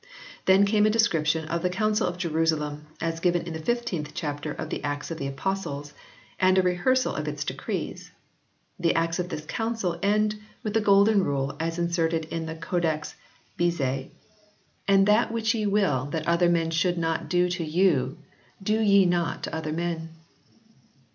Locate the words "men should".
16.49-16.97